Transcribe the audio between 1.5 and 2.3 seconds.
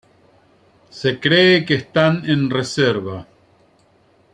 que están